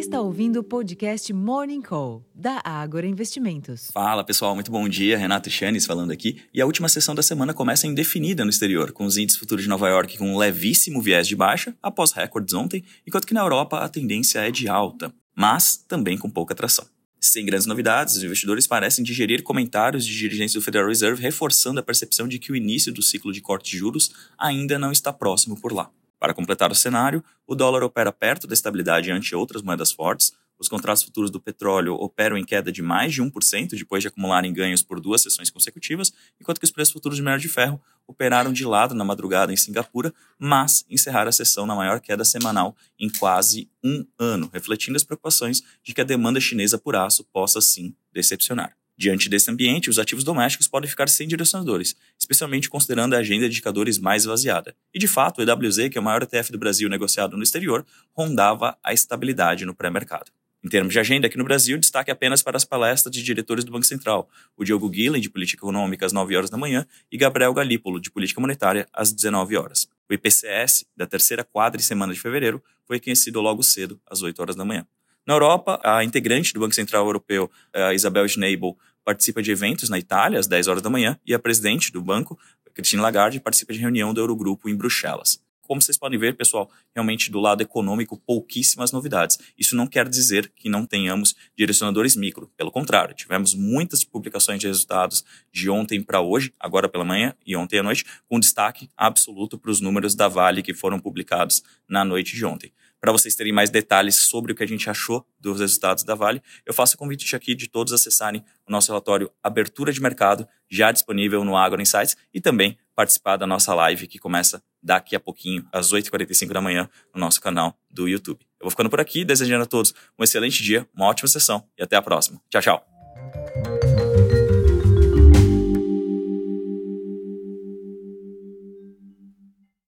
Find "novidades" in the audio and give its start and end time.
17.66-18.16, 88.92-89.36